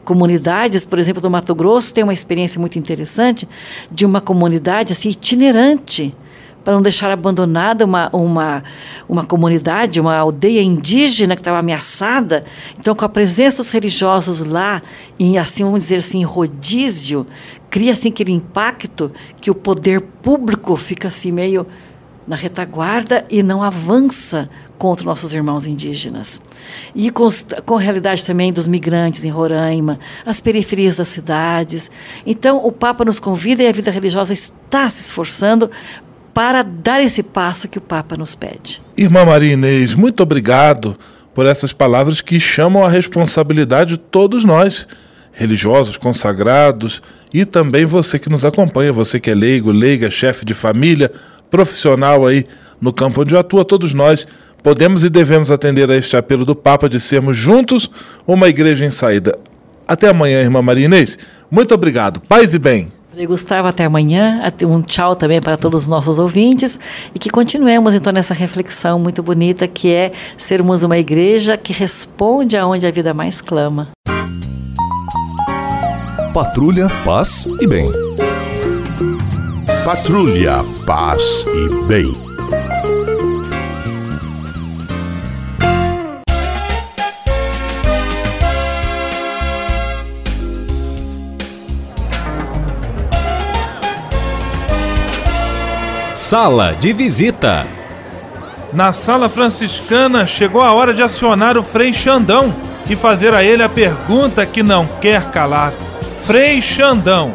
Comunidades, 0.04 0.84
por 0.84 0.98
exemplo, 0.98 1.20
do 1.20 1.30
Mato 1.30 1.54
Grosso, 1.54 1.92
tem 1.92 2.02
uma 2.02 2.14
experiência 2.14 2.58
muito 2.58 2.78
interessante 2.78 3.46
de 3.90 4.06
uma 4.06 4.20
comunidade 4.20 4.92
assim, 4.92 5.10
itinerante 5.10 6.14
para 6.64 6.74
não 6.74 6.82
deixar 6.82 7.10
abandonada 7.10 7.84
uma, 7.84 8.10
uma, 8.12 8.62
uma 9.08 9.24
comunidade, 9.24 10.00
uma 10.00 10.16
aldeia 10.16 10.62
indígena 10.62 11.34
que 11.34 11.40
estava 11.40 11.58
ameaçada. 11.58 12.44
Então, 12.78 12.94
com 12.94 13.04
a 13.04 13.08
presença 13.08 13.62
dos 13.62 13.70
religiosos 13.70 14.40
lá, 14.40 14.82
em 15.18 15.38
assim, 15.38 15.64
vamos 15.64 15.80
dizer 15.80 15.96
assim, 15.96 16.22
rodízio, 16.22 17.26
cria 17.68 17.92
assim 17.92 18.08
aquele 18.08 18.32
impacto 18.32 19.10
que 19.40 19.50
o 19.50 19.54
poder 19.54 20.00
público 20.00 20.76
fica 20.76 21.08
assim 21.08 21.32
meio 21.32 21.66
na 22.26 22.36
retaguarda 22.36 23.24
e 23.30 23.42
não 23.42 23.62
avança 23.62 24.48
contra 24.78 25.04
nossos 25.04 25.34
irmãos 25.34 25.66
indígenas. 25.66 26.40
E 26.94 27.10
com, 27.10 27.28
com 27.66 27.76
a 27.76 27.80
realidade 27.80 28.24
também 28.24 28.52
dos 28.52 28.66
migrantes 28.66 29.24
em 29.24 29.30
Roraima, 29.30 29.98
as 30.24 30.40
periferias 30.40 30.96
das 30.96 31.08
cidades. 31.08 31.90
Então, 32.24 32.64
o 32.64 32.72
Papa 32.72 33.04
nos 33.04 33.20
convida 33.20 33.62
e 33.62 33.66
a 33.66 33.72
vida 33.72 33.90
religiosa 33.90 34.32
está 34.32 34.88
se 34.88 35.00
esforçando 35.00 35.70
para 36.32 36.62
dar 36.62 37.02
esse 37.02 37.22
passo 37.22 37.68
que 37.68 37.78
o 37.78 37.80
Papa 37.80 38.16
nos 38.16 38.34
pede. 38.34 38.80
Irmã 38.96 39.24
Maria 39.24 39.52
Inês, 39.52 39.94
muito 39.94 40.22
obrigado 40.22 40.96
por 41.34 41.46
essas 41.46 41.72
palavras 41.72 42.20
que 42.20 42.38
chamam 42.38 42.84
a 42.84 42.88
responsabilidade 42.88 43.90
de 43.90 43.98
todos 43.98 44.44
nós, 44.44 44.86
religiosos, 45.32 45.96
consagrados 45.96 47.02
e 47.32 47.44
também 47.44 47.84
você 47.84 48.18
que 48.18 48.28
nos 48.28 48.44
acompanha, 48.44 48.92
você 48.92 49.20
que 49.20 49.30
é 49.30 49.34
leigo, 49.34 49.70
leiga, 49.70 50.10
chefe 50.10 50.44
de 50.44 50.54
família, 50.54 51.10
profissional 51.50 52.26
aí 52.26 52.46
no 52.80 52.92
campo 52.92 53.22
onde 53.22 53.36
atua, 53.36 53.64
todos 53.64 53.92
nós 53.92 54.26
podemos 54.62 55.04
e 55.04 55.10
devemos 55.10 55.50
atender 55.50 55.90
a 55.90 55.96
este 55.96 56.16
apelo 56.16 56.44
do 56.44 56.54
Papa 56.54 56.88
de 56.88 57.00
sermos 57.00 57.36
juntos 57.36 57.90
uma 58.26 58.48
igreja 58.48 58.84
em 58.84 58.90
saída. 58.90 59.38
Até 59.86 60.08
amanhã, 60.08 60.40
irmã 60.40 60.62
Maria 60.62 60.86
Inês. 60.86 61.18
Muito 61.50 61.74
obrigado. 61.74 62.20
Paz 62.20 62.54
e 62.54 62.58
bem. 62.58 62.92
Frei 63.10 63.26
Gustavo, 63.26 63.66
até 63.66 63.84
amanhã. 63.84 64.40
Um 64.62 64.80
tchau 64.82 65.16
também 65.16 65.40
para 65.40 65.56
todos 65.56 65.82
os 65.82 65.88
nossos 65.88 66.18
ouvintes 66.18 66.78
e 67.12 67.18
que 67.18 67.28
continuemos 67.28 67.92
então 67.92 68.12
nessa 68.12 68.32
reflexão 68.32 69.00
muito 69.00 69.20
bonita 69.20 69.66
que 69.66 69.92
é 69.92 70.12
sermos 70.38 70.84
uma 70.84 70.96
igreja 70.96 71.56
que 71.56 71.72
responde 71.72 72.56
aonde 72.56 72.86
a 72.86 72.90
vida 72.90 73.12
mais 73.12 73.40
clama. 73.40 73.88
Patrulha, 76.32 76.86
paz 77.04 77.48
e 77.60 77.66
bem. 77.66 77.90
Patrulha, 79.84 80.64
paz 80.86 81.44
e 81.48 81.84
bem. 81.86 82.29
Sala 96.30 96.76
de 96.78 96.92
visita. 96.92 97.66
Na 98.72 98.92
sala 98.92 99.28
franciscana 99.28 100.28
chegou 100.28 100.62
a 100.62 100.72
hora 100.72 100.94
de 100.94 101.02
acionar 101.02 101.58
o 101.58 101.62
Frei 101.64 101.92
Xandão 101.92 102.54
e 102.88 102.94
fazer 102.94 103.34
a 103.34 103.42
ele 103.42 103.64
a 103.64 103.68
pergunta 103.68 104.46
que 104.46 104.62
não 104.62 104.86
quer 104.86 105.32
calar. 105.32 105.72
Frei 106.24 106.62
Xandão, 106.62 107.34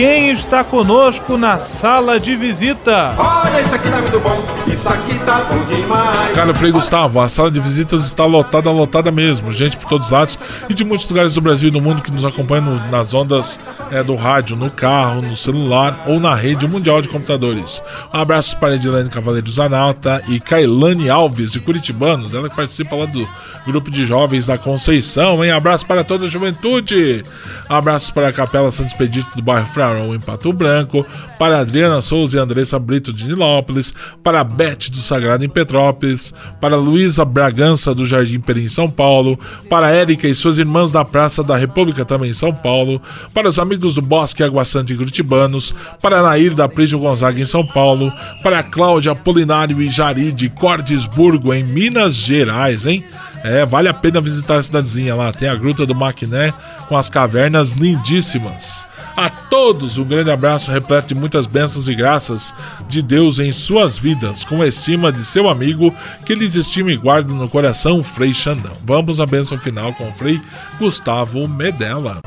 quem 0.00 0.30
está 0.30 0.64
conosco 0.64 1.36
na 1.36 1.58
sala 1.58 2.18
de 2.18 2.34
visita. 2.34 3.14
Olha, 3.18 3.60
isso 3.60 3.74
aqui 3.74 3.90
tá 3.90 4.00
muito 4.00 4.20
bom, 4.20 4.44
isso 4.66 4.88
aqui 4.88 5.18
tá 5.26 5.40
bom 5.40 5.62
demais. 5.66 6.34
Cara, 6.34 6.54
Frei 6.54 6.72
Gustavo, 6.72 7.20
a 7.20 7.28
sala 7.28 7.50
de 7.50 7.60
visitas 7.60 8.06
está 8.06 8.24
lotada, 8.24 8.70
lotada 8.70 9.10
mesmo. 9.10 9.52
Gente 9.52 9.76
por 9.76 9.90
todos 9.90 10.06
os 10.06 10.10
lados 10.10 10.38
e 10.70 10.72
de 10.72 10.86
muitos 10.86 11.06
lugares 11.06 11.34
do 11.34 11.42
Brasil 11.42 11.68
e 11.68 11.70
do 11.70 11.82
mundo 11.82 12.00
que 12.00 12.10
nos 12.10 12.24
acompanham 12.24 12.80
nas 12.90 13.12
ondas 13.12 13.60
é, 13.90 14.02
do 14.02 14.14
rádio, 14.14 14.56
no 14.56 14.70
carro, 14.70 15.20
no 15.20 15.36
celular 15.36 16.04
ou 16.06 16.18
na 16.18 16.34
rede 16.34 16.66
mundial 16.66 17.02
de 17.02 17.08
computadores. 17.08 17.82
Um 18.14 18.20
abraço 18.20 18.56
para 18.56 18.76
Edilene 18.76 19.10
Cavaleiro 19.10 19.50
Zanalta 19.50 20.22
e 20.28 20.40
Kailane 20.40 21.10
Alves, 21.10 21.52
de 21.52 21.60
Curitibanos, 21.60 22.32
ela 22.32 22.48
que 22.48 22.56
participa 22.56 22.96
lá 22.96 23.04
do 23.04 23.28
grupo 23.66 23.90
de 23.90 24.06
jovens 24.06 24.46
da 24.46 24.56
Conceição, 24.56 25.44
hein? 25.44 25.50
Abraço 25.50 25.84
para 25.84 26.02
toda 26.02 26.24
a 26.24 26.28
juventude. 26.28 27.22
Abraços 27.68 28.08
para 28.08 28.28
a 28.28 28.32
Capela 28.32 28.70
Santo 28.70 28.88
Expedito 28.88 29.36
do 29.36 29.42
bairro 29.42 29.66
Frarão, 29.90 30.14
em 30.14 30.20
Pato 30.20 30.52
Branco, 30.52 31.04
para 31.38 31.58
Adriana 31.58 32.00
Souza 32.00 32.36
e 32.36 32.40
Andressa 32.40 32.78
Brito 32.78 33.12
de 33.12 33.26
Nilópolis, 33.26 33.92
para 34.22 34.44
Beth 34.44 34.88
do 34.90 34.98
Sagrado 34.98 35.44
em 35.44 35.48
Petrópolis, 35.48 36.32
para 36.60 36.76
Luísa 36.76 37.24
Bragança 37.24 37.92
do 37.94 38.06
Jardim 38.06 38.38
Peri 38.38 38.62
em 38.62 38.68
São 38.68 38.88
Paulo, 38.88 39.38
para 39.68 39.90
Érica 39.90 40.28
e 40.28 40.34
suas 40.34 40.58
irmãs 40.58 40.92
da 40.92 41.04
Praça 41.04 41.42
da 41.42 41.56
República 41.56 42.04
também 42.04 42.30
em 42.30 42.34
São 42.34 42.54
Paulo, 42.54 43.02
para 43.34 43.48
os 43.48 43.58
amigos 43.58 43.96
do 43.96 44.02
Bosque 44.02 44.44
Água 44.44 44.64
Santa 44.64 44.92
em 44.92 44.96
Curitibanos, 44.96 45.74
para 46.00 46.22
Nair 46.22 46.54
da 46.54 46.68
Prígio 46.68 47.00
Gonzaga 47.00 47.40
em 47.40 47.46
São 47.46 47.66
Paulo, 47.66 48.12
para 48.42 48.62
Cláudia 48.62 49.12
Apolinário 49.12 49.82
e 49.82 49.90
Jari 49.90 50.32
de 50.32 50.48
Cordesburgo 50.48 51.52
em 51.52 51.64
Minas 51.64 52.14
Gerais, 52.14 52.86
hein? 52.86 53.04
É, 53.42 53.64
vale 53.64 53.88
a 53.88 53.94
pena 53.94 54.20
visitar 54.20 54.56
a 54.56 54.62
cidadezinha 54.62 55.14
lá. 55.14 55.32
Tem 55.32 55.48
a 55.48 55.54
Gruta 55.54 55.86
do 55.86 55.94
Maquiné 55.94 56.52
com 56.88 56.96
as 56.96 57.08
cavernas 57.08 57.72
lindíssimas. 57.72 58.86
A 59.16 59.28
todos 59.28 59.98
um 59.98 60.04
grande 60.04 60.30
abraço 60.30 60.70
repleto 60.70 61.08
de 61.08 61.14
muitas 61.14 61.46
bênçãos 61.46 61.88
e 61.88 61.94
graças 61.94 62.54
de 62.88 63.02
Deus 63.02 63.38
em 63.38 63.52
suas 63.52 63.98
vidas, 63.98 64.44
com 64.44 64.62
a 64.62 64.66
estima 64.66 65.12
de 65.12 65.24
seu 65.24 65.48
amigo 65.48 65.94
que 66.24 66.34
lhes 66.34 66.54
estima 66.54 66.92
e 66.92 66.96
guarda 66.96 67.32
no 67.32 67.48
coração, 67.48 68.02
Frei 68.02 68.32
Xandão. 68.32 68.72
Vamos 68.84 69.20
à 69.20 69.26
bênção 69.26 69.58
final 69.58 69.92
com 69.94 70.08
o 70.08 70.14
Frei 70.14 70.40
Gustavo 70.78 71.46
Medella. 71.48 72.20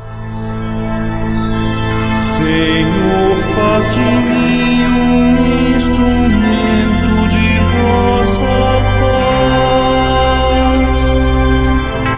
Senhor, 2.38 3.38
faz 3.56 3.94
de 3.94 4.00
mim 4.00 4.63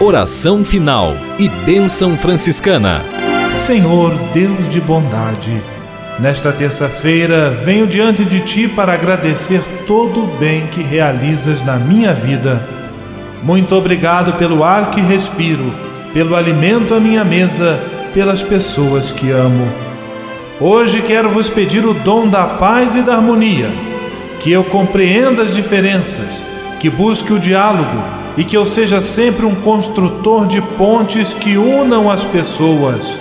Oração 0.06 0.64
final 0.64 1.14
e 1.36 1.48
bênção 1.48 2.16
franciscana. 2.16 3.02
Senhor, 3.56 4.14
Deus 4.32 4.68
de 4.68 4.80
bondade, 4.80 5.60
nesta 6.20 6.52
terça-feira 6.52 7.50
venho 7.50 7.88
diante 7.88 8.24
de 8.24 8.38
Ti 8.38 8.68
para 8.68 8.92
agradecer 8.92 9.60
todo 9.84 10.22
o 10.22 10.26
bem 10.38 10.68
que 10.68 10.80
realizas 10.80 11.60
na 11.64 11.74
minha 11.74 12.14
vida. 12.14 12.64
Muito 13.42 13.74
obrigado 13.74 14.34
pelo 14.34 14.62
ar 14.62 14.92
que 14.92 15.00
respiro, 15.00 15.74
pelo 16.12 16.36
alimento 16.36 16.94
à 16.94 17.00
minha 17.00 17.24
mesa, 17.24 17.76
pelas 18.14 18.44
pessoas 18.44 19.10
que 19.10 19.32
amo. 19.32 19.66
Hoje 20.60 21.02
quero 21.02 21.30
vos 21.30 21.50
pedir 21.50 21.84
o 21.84 21.92
dom 21.92 22.28
da 22.28 22.44
paz 22.44 22.94
e 22.94 23.02
da 23.02 23.16
harmonia, 23.16 23.68
que 24.38 24.52
eu 24.52 24.62
compreenda 24.62 25.42
as 25.42 25.52
diferenças, 25.52 26.40
que 26.78 26.88
busque 26.88 27.32
o 27.32 27.40
diálogo 27.40 28.25
e 28.36 28.44
que 28.44 28.56
eu 28.56 28.64
seja 28.64 29.00
sempre 29.00 29.46
um 29.46 29.54
construtor 29.54 30.46
de 30.46 30.60
pontes 30.60 31.32
que 31.32 31.56
unam 31.56 32.10
as 32.10 32.22
pessoas. 32.22 33.18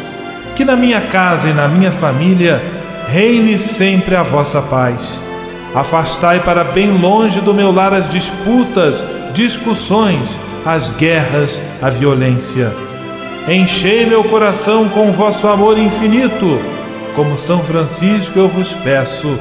Que 0.56 0.66
na 0.66 0.76
minha 0.76 1.02
casa 1.02 1.50
e 1.50 1.54
na 1.54 1.68
minha 1.68 1.92
família 1.92 2.62
reine 3.08 3.58
sempre 3.58 4.16
a 4.16 4.24
vossa 4.24 4.62
paz. 4.62 5.22
Afastai 5.74 6.40
para 6.40 6.64
bem 6.64 6.92
longe 6.92 7.40
do 7.42 7.54
meu 7.54 7.72
lar 7.72 7.94
as 7.94 8.10
disputas, 8.10 9.04
discussões, 9.34 10.40
as 10.66 10.90
guerras, 10.92 11.62
a 11.82 11.90
violência. 11.90 12.72
Enchei 13.48 14.06
meu 14.06 14.24
coração 14.24 14.90
com 14.90 15.12
vosso 15.12 15.48
amor 15.48 15.78
infinito. 15.78 16.60
Como 17.16 17.38
São 17.38 17.60
Francisco 17.60 18.38
eu 18.38 18.48
vos 18.48 18.72
peço, 18.72 19.38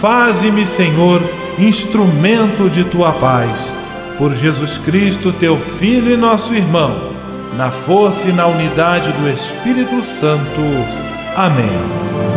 faze-me, 0.00 0.64
Senhor, 0.64 1.20
instrumento 1.58 2.70
de 2.70 2.84
tua 2.84 3.12
paz. 3.12 3.72
Por 4.18 4.34
Jesus 4.34 4.78
Cristo, 4.78 5.32
teu 5.32 5.56
Filho 5.56 6.12
e 6.12 6.16
nosso 6.16 6.54
irmão, 6.54 7.12
na 7.56 7.70
força 7.70 8.28
e 8.28 8.32
na 8.32 8.46
unidade 8.46 9.10
do 9.12 9.28
Espírito 9.28 10.02
Santo. 10.02 10.60
Amém. 11.36 12.33